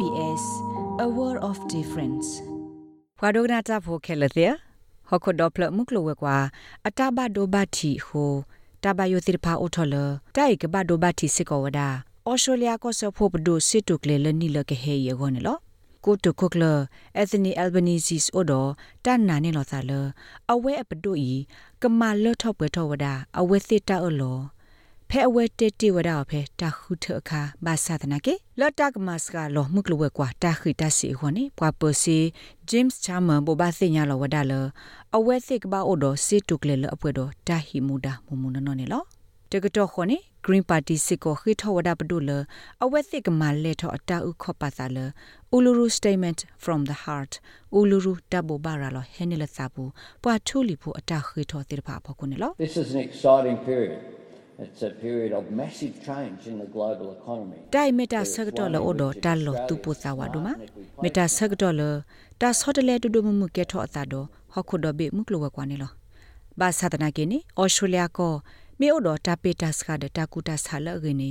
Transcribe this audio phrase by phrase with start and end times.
[0.00, 0.44] SBS
[1.04, 2.28] a world of difference
[3.18, 4.52] ဘွာဒိုနာတာဖိုခဲလတဲ့
[5.08, 6.36] ဟခုဒေါပလမှုကလဝကွာ
[6.86, 8.32] အတဘဒိုဘတီဟို
[8.84, 9.94] တဘယိုတိဖာအိုထလ
[10.36, 11.88] တိုက်ကဘဒိုဘတီစကောဝဒါ
[12.26, 15.60] အော်စတြေးလျကောဆဖို့ပဒိုစစ်တုကလေလနီလကဟေယေဂောနော်
[16.04, 16.64] ကိုတုခုကလ
[17.16, 18.52] အက်သနီအယ်ဘနီဇီစ်အိုဒ
[19.04, 19.92] တန်နာနေလောသာလ
[20.52, 21.32] အဝဲအပဒိုဤ
[21.82, 24.38] ကမာလထော့ပွဲထော့ဝဒါအဝဲစစ်တာအလော
[25.12, 32.18] ဖဲအဝဲတက်တီဝဒါဖဲတာခုထအခါဘာသာတနာကေလတ်တက်မတ်စကလောမှုကလဝဲကွာတာခိတစီခွန်နေပွာပစီ
[32.70, 34.52] ဂျင်းစ်ချာမန်ဘောဘာစညာလောဝဒါလ
[35.16, 39.02] အဝဲစစ်ကဘာအိုဒစီတုကလေလအပွဲတော့တာဟီမူဒါမမူနော်နေလော
[39.50, 42.30] တကတော့ခွန်နေ Green Party စစ်ကိုခိထောဝဒပဒုလ
[42.82, 44.98] အဝဲစစ်ကမလဲထောအတာဥခောပါသာလ
[45.54, 47.32] Uluru statement from the heart
[47.78, 49.84] Uluru tabo baralo henela sabu
[50.22, 54.19] pwa thuli phu ata khi tho tir pha pho kunelo This is an exciting period
[54.64, 57.58] It's a period of massive change in the global economy.
[57.74, 60.52] Dai meta sagdo lo odo ta lo tu pu sa wa do ma.
[61.02, 61.88] Meta sagdo lo
[62.40, 64.20] ta sodle tu do mu ke tho ata do
[64.54, 65.88] hokho do be mu klo wa kwa ne lo.
[66.58, 68.28] Ba sa ta na ke ni Australia ko
[68.82, 71.30] မေအိုတော်တာပေတာစကဒတာကူတာဆာလဂိနေ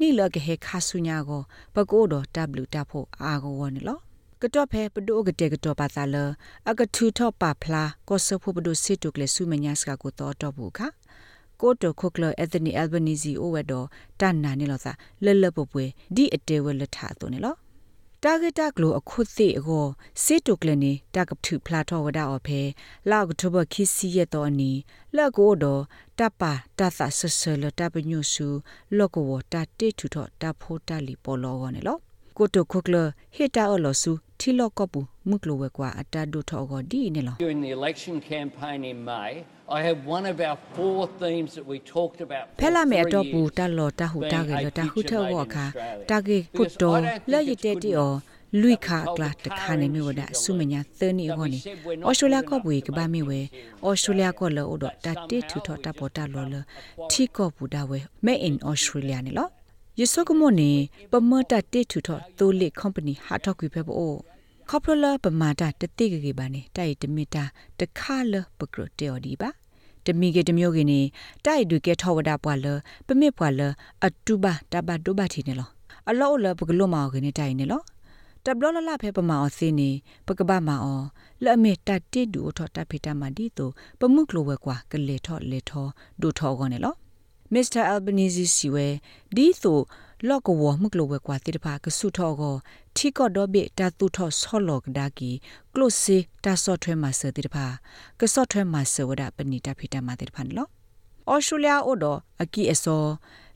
[0.00, 1.42] နိလကဟေခါဆုညာကို
[1.74, 2.26] ပကိုးတော်
[2.62, 3.98] W တာဖို့အာကိုဝနလော
[4.42, 6.16] ကတော့ဖဲပဒိုကတဲ့ကတော့ပါသာလ
[6.70, 10.86] အကထူထော့ပါဖလားကောဆဖို့ပဒိုစစ်တုကလေဆုမညာစကကိုတော့တော့ဘူးခါ
[11.64, 13.86] ကိုတိုခုကလအက်သနီအယ်ဘနီဇီအိုဝဲတော့
[14.20, 14.92] တန်နာနေလို့သာ
[15.24, 15.84] လလပပွေ
[16.14, 17.58] ဒီအတဲဝဲလထတော့နေလို့
[18.22, 19.86] တာဂက်တာဂလိုအခုသိအကို
[20.22, 22.60] စေတုကလနေတာကပထုဖလာထောဝဒအဖေ
[23.10, 24.70] လောက်တိုဘခီစီရတော့နီ
[25.16, 25.82] လက်ကိုတော့
[26.18, 28.48] တပါတသဆဆလတပညုစု
[28.96, 31.98] လောကဝတာတေထုထောတဖိုတလီပေါ်လောကောနေလော
[32.36, 32.96] ကိုတိုခုကလ
[33.34, 39.30] ဟေတာအလောစုထီလောကပူမုကလိုဝဲကွာအတဒုထောကောဒီနေလော During the election campaign in May
[39.78, 45.56] I have one of our four themes that we talked about ဖဲလာမေအတော့ပူတလောတဟုတာကေလတဟုထောဝခ
[46.10, 48.14] တာကေပုတ်တော်လက်ရတဲ့တီအော
[48.60, 51.58] လွိခါကလာတခါနေမြဝဒဆုမညာသနီဟောနေ
[52.08, 53.40] ဩစတြေးလျကောပွေကဘာမီဝဲ
[53.86, 56.54] ဩစတြေးလျကောလောဒတတေထူထတာပေါ်တာလောလ
[57.10, 59.48] ထီကောပူဒါဝဲမဲအင်ဩစတြေးလျနေလော
[60.00, 60.70] ယဆုကမွန်နေ
[61.12, 64.18] ပမတာတေထူထတိုလစ်ကုမ္ပဏီဟာတော့ကွေဖဲပို့
[64.68, 67.44] ခေါပလလပမာတာတတိကေကေပါနေတိုက်တမီတာ
[67.78, 69.50] တခါလပကရတေော်ဒီပါ
[70.06, 71.00] တမီကေတမျိုးကင်းနေ
[71.44, 72.66] တိုက်ဒုကေထောဝဒပွာလ
[73.06, 73.60] ပမစ်ပွာလ
[74.04, 75.70] အတူပါတဘဒုဘတီနေလော
[76.08, 77.82] အလောလပကလုမောကင်းနေတိုက်နေလော
[78.44, 79.90] တဘလလလဖဲပမာအစင်းနေ
[80.26, 81.02] ပကပမာအော
[81.44, 85.86] လက်မေတတိဒူထောတဖိတမဒီတိုပမှုကလိုဝဲကွာကလေထောလေထော
[86.20, 86.94] ဒူထောကောနေလော
[87.54, 88.86] မစ္စတာအယ်ဘနီဇီစီဝဲ
[89.36, 89.78] ဒီဆို
[90.28, 92.56] လော့ကဝမှုကလိုဝဲကွာတိတဖာကဆုထောကို
[92.96, 95.30] ထီကော့တော့ဘေတာတူထောဆောလော့ကဒါကီ
[95.74, 97.66] ကလုစီတာဆော့ထွဲမှာစတိတဖာ
[98.20, 100.70] ကဆော့ထွဲမှာစဝဒပနီတာဖိတမတိတဖာနော်
[101.28, 103.04] အော်စတြေးလျအိုတော့အကီအစော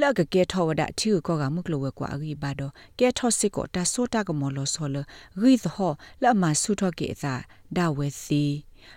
[0.00, 4.96] လက်ကကဲထောဝဒချီကိုကမှုကလိုဝဲကွာအဂီဘာတော့ကဲထောစစ်ကိုတာဆိုတာကမောလောဆောလ
[5.40, 5.92] ရီသဟော
[6.22, 7.34] လက်မဆုထောကေသာ
[7.76, 8.42] ဒါဝဲစီ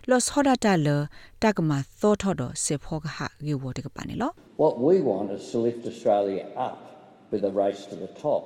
[0.09, 0.87] လောဆောဒတာလ
[1.43, 1.71] တကမ
[2.01, 4.31] သောထောတော့စေဖောကဟာဂေဝတကပါနေလော
[4.63, 6.77] What we want is to lift Australia up
[7.31, 8.41] with a race to the top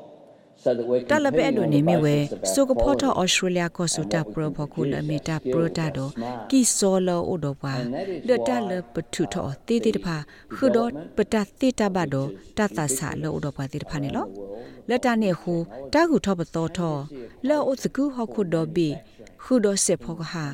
[1.12, 2.16] တလပဲလိုနေမြဝဲ
[2.54, 6.12] စုကဖောထဩစတြေးလျကိုစုတာပရဖခုလမီတာပရတာတော့
[6.50, 7.74] ကီစောလောအိုတော့ပါ
[8.28, 10.18] လတလပထုထောတေးတေးတဖာ
[10.56, 14.26] ခုတော့ပတတေတာဘတော့တတဆာလောအိုတော့ပါတေးတဖာနေလော
[14.90, 15.54] လက်တနေခု
[15.94, 16.96] တာခုထောပသောထော
[17.48, 18.90] လောအိုစကူဟခုတော့ဘီ
[19.44, 20.46] ခုတော့စေဖောကဟာ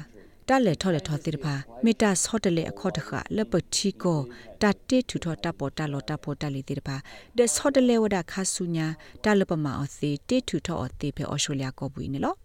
[0.49, 4.19] တလဲထော်လဲထော်တိတပါမေတာဆော့တလဲအခေါ်တခလပတိကို
[4.61, 6.95] တတေထူထော်တပေါ်တလောတပေါ်တလီတိတပါ
[7.37, 8.87] ဒဆော့တလဲဝဒခါဆုညာ
[9.23, 12.35] တလပမာအစီတေထူထော်အသေးဖဲအော်စတြေးလျကောဘူးနေလော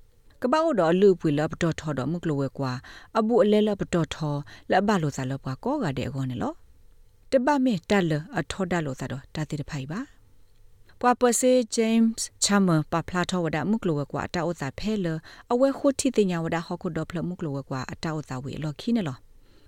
[0.42, 2.72] ကပောက်တော့လူပွေလပတော်ထော်တော့မှုကလဝဲကွာ
[3.19, 4.38] အဘူအလဲလပတော်ထော်
[4.70, 6.53] လက်ဘလို့စားလပွားကောကတဲ့အကောနေလော
[7.32, 10.00] တပမေတက်လအထော်တလို့စားတော့တတိတဖိုင်ပါ
[11.03, 15.06] ပွာပစေဂျိမ်းစ်ချမ်မပပလာထောဝဒမုကလဝကွာတာဥသာဖဲလ
[15.53, 19.16] အဝဲခိုတီတင်ညာဝဒဟခုဒဖလမုကလဝကွာအတာဥသာဝေလော်ခီနလော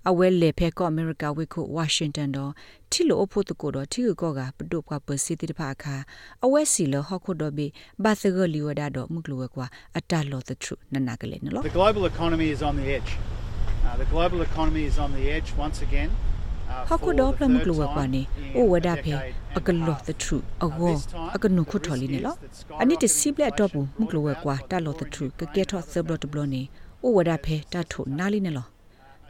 [0.09, 2.51] အဝဲလေဖဲကောအမေရိကဝိခုဝါရှင်တန်တော့
[2.91, 5.95] တီလိုအဖို့တကိုတော့တီကောကပဒုပွာပစီတိတဖာခါ
[6.43, 7.67] အဝဲစီလဟခုဒဘီ
[8.03, 9.65] ဘာသဂလီဝဒတော့မုကလဝကွာ
[9.97, 13.11] အတာလော the truth နနာကလေးနော် The global economy is on the edge.
[13.87, 16.09] Uh, the global economy is on the edge once again.
[16.89, 18.21] ဟခုဒေါပလမကလဝကွာနေ
[18.55, 19.13] အိုဝဒဖေ
[19.57, 20.81] အကလောသထရုအဝ
[21.35, 22.35] အကနုခုထော်လီနေလော
[22.81, 26.61] အနိတစီပလက်တော့ဘူးမကလဝကွာတလောသထရုကကဲထော့ဆဘလတ်ဘလနေ
[27.03, 28.67] အိုဝဒဖေတထုနာလီနေလော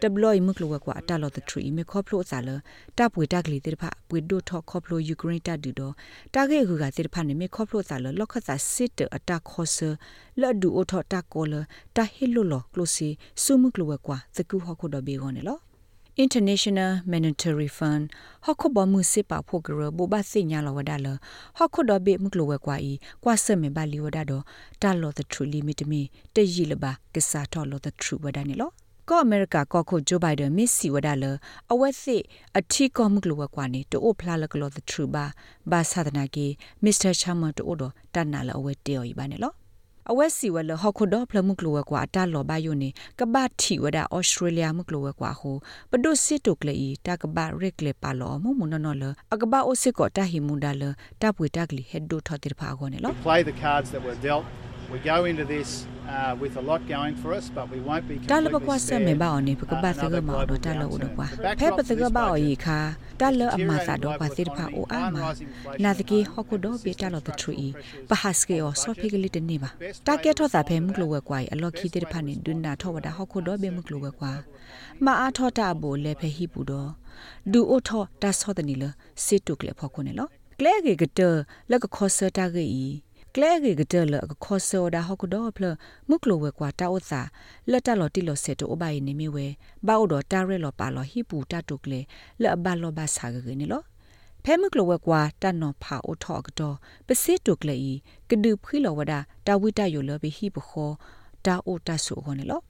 [0.02, 2.50] တဘလို့မကလဝကွာတလောသထရုမေခေါပလို့စာလ
[2.98, 5.94] တပွေတကလီတေဖပွေဒိုထော့ခေါပလို့ယူကရိန်းတဒူတော့
[6.34, 9.78] တာဂေခုကတေဖနေမေခေါပလို့စာလလောက်ခတ်စာစစ်တအတခေါ်ဆ
[10.42, 11.54] လဒူအိုထော့တကောလ
[11.96, 13.08] တဟီလိုလောကလိုစီ
[13.44, 15.60] ဆုမကလဝကွာသကူဟခုတော့ဘေဂောနေလော
[16.18, 18.04] International Monetary Fund
[18.46, 21.08] ဟခုဘမှုစစ်ပါဖို့ကရဘဘစိညာလဝဒါလ
[21.58, 22.94] ဟခုဒဘေမကလဝကွာဤ
[23.24, 24.44] ကွာဆမေဘလီဝဒါတော့
[24.82, 26.02] တာလော the true limit မီ
[26.36, 28.70] တရီလပါကစားတော်လော the true ဝဒါနေလော
[29.10, 31.26] ကောအမေရိကကောခုဂျိုဘိုင်ဒန်မစ်စီဝဒါလ
[31.72, 32.22] အဝက်စစ်
[32.58, 35.26] အထီကောမှုကလဝကွာနေတိုးဖလာလကလော the true ဘာ
[35.72, 36.48] ဘာသာဒနာကီ
[36.84, 39.54] မစ္စတာချာမတ်တိုးတော့တန်နာလအဝက်တေော်ဤပါနေလော
[40.10, 42.90] အဝက်စီဝဲလဟခုဒဖလမှုကလဝကွာအတလောဘယုန်နေ
[43.20, 45.56] ကဘာတီဝဒဩစတြေးလျမှုကလဝကွာဟို
[45.92, 46.76] ပဒုစစ်တုကလေ
[47.06, 49.04] တကဘာရက်ကလေပါလောမမနနော်လ
[49.34, 50.84] အကဘာအိုစစ်ကောတဟီမူဒါလ
[51.22, 54.46] တပွေတကလီဟက်ဒိုထတိဖာကောနေလော play the cards that were dealt
[54.92, 55.70] we go into this
[56.10, 61.28] uh, with a lot going for us but we won't be တလဘကွာဆမေဘာအော်နေပကဘာသကမောဒတလဥဒကွာ
[61.60, 62.80] ဖဲပသကဘာအော်ဤခါ
[63.20, 65.18] တလအမသာတော့ပါတိဖာအိုအာမ
[65.84, 67.68] နာတကီဟောကုဒဘေတလတထရီ
[68.10, 69.70] ပဟစကေအောဆောဖိကလီတနေပါ
[70.08, 74.32] တကဲထောတာဖဲမကလဝကွာအလော်ခီတိဖာနေဒွန်းနာထောဝဒဟောကုဒဘေမကလဝကွာ
[75.06, 76.90] မအားထောတာဘိုလေဖဲဟိပူတော့
[77.52, 78.84] ဒူအိုထောတဆောတနီလ
[79.26, 79.54] စစ်တု
[83.36, 85.66] ကလေဖောခုနေလောကလဲကေကတလကခောဆတာဂေကလဲကေကတလကခောဆောဒါဟောကုဒဖလ
[86.10, 87.22] မုကလဝကွာတာဥစာ
[87.72, 89.48] လက်တလော်တီလော်ဆက်တိုဘိုင်နေမီဝဲ
[89.88, 92.00] ဘာအိုတော့တာရဲလော်ပါလော်ဟိပူတာတုကလေ
[92.42, 93.82] လက်ဘလော်ဘာစာဂေနေလော
[94.44, 96.76] ဖဲမကလဝကွာတန်နော်ဖာအိုထော့ကတော့
[97.08, 97.78] ပစစ်တုကလေ
[98.30, 99.14] ကဒုဖိလောဝဒ
[99.48, 100.92] တာဝိတယိုလဘိဟိပခော
[101.46, 102.62] တာအိုတဆုခေါနေလော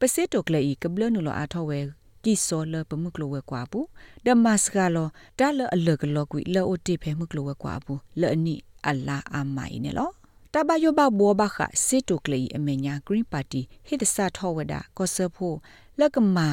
[0.00, 1.78] ပစစ်တုကလေကဘလနုလောအာထောဝဲ
[2.24, 3.86] ကီစောလပမှုကလောဝဲကွာဘူး
[4.24, 8.56] ဒမတ်စကလောတာလအလကလောကွီလောအိုတိဖဲမှုကလောဝဲကွာဘူးလောအနိ
[8.86, 10.10] အလာအမိုင်နေလော
[10.54, 15.54] တဘယောဘဘောဘခစစ်တုကလေအမညာ Green Party ဟစ်ဒစာထောဝဒကောဆဖို
[16.00, 16.48] လကမာ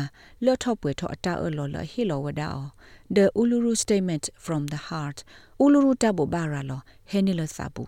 [0.45, 2.67] လောထောပွေထောအတာအလောလဟီလောဝဒါအော
[3.15, 5.17] The Uluru Statement from the Heart
[5.63, 6.77] Uluru tabo baralo
[7.11, 7.83] henilo sabu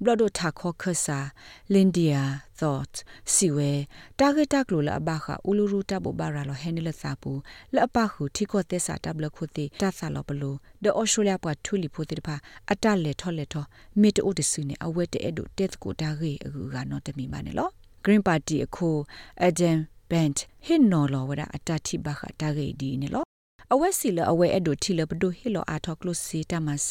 [0.00, 1.32] sikonilo blodo thakho khasa
[1.68, 8.62] lindia thought siwe target taklo la abakha uluru tabo baralo henilo sabu la apahu thiko
[8.62, 13.64] tesa tablo khote tatsa lo blo the australia pwa thuli phote pha atale thole tho
[13.96, 17.42] mit o de sune awete edo tet ko ta ge agu ga no temi ba
[17.42, 17.72] ne lo
[18.02, 19.06] green party akho
[19.36, 23.25] adam bent hin no lo wada atati bakha ta ge di ne lo
[23.74, 26.88] အဝက်စီလအဝဲအဲ့ဒိုထီလပဒိုဟီလိုအာထောကလုစီတမဆ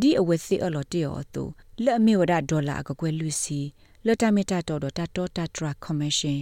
[0.00, 1.44] ဒီအဝက်စီအလော်တီယောတူ
[1.84, 3.60] လက်အမေဝဒဒေါ်လာကကွယ်လူစီ
[4.06, 6.40] လက်တမီတာတော်တော်တတော်တထရာကော်မရှင်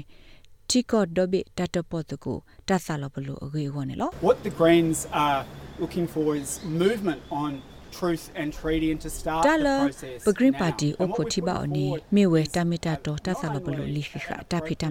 [0.68, 2.38] တီကော့ဒဘိတတပေါ်တကို
[2.68, 5.40] တဆာလဘလိုအဂေဝနေလော What the Greens are
[5.82, 6.50] looking for is
[6.82, 7.50] movement on
[7.98, 10.62] truth and treaty and to start Dala the process the Green now.
[10.62, 13.58] Party And what oppo we're thiba putting oni forward mewe is tamita to ta sala
[13.66, 14.86] bolo li khi kha ta phita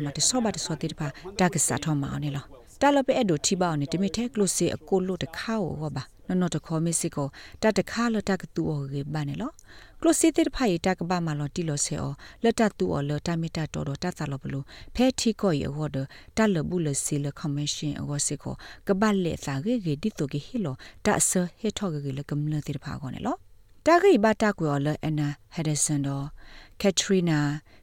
[2.03, 2.41] ma
[2.81, 3.21] te soba te so te ba ta ka sa tho ma oni lo ta lo
[3.21, 6.07] pe edo thiba oni te mi the close se ko lo te kha o ba
[6.29, 8.87] no no to kho mi si ko ta te kha lo ta ka tu o
[8.87, 9.49] ge ba ne lo
[10.01, 12.51] close se te pha yi ta ka ba ma lo ti lo se o lo
[12.51, 15.33] ta tu o lo ta mi ta to do ta sa lo bolo phe thi
[15.33, 18.93] ko ye ho do ta lo bu lo si lo commission o se ko ka
[18.93, 21.99] ba le sa ge ge di to ge hi lo ta sa he tho ge
[22.05, 23.37] ge le kam le te pha ko ne lo
[23.87, 26.25] တာဂိဘတာကွေလအနာဟက်ဒဆန်တော့
[26.81, 27.39] ကက်ထရီနာ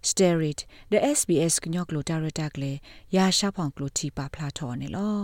[0.08, 0.60] စတေရစ်
[0.90, 2.72] the SBS ကညော့ကလိုတာရတာကလေ
[3.16, 5.18] ရာရှာဖောင်ကလိုတီပါဖလာထော်နေလော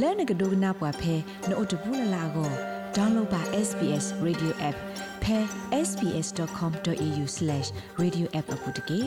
[0.00, 1.14] လဲနကဒိုကနာပွားဖဲ
[1.48, 2.50] နို့တဘူးလလာကို
[2.96, 4.76] download ပါ SBS radio app
[5.22, 5.38] ဖဲ
[5.88, 9.00] sbs.com.au/radioapp အပုတ်တကေ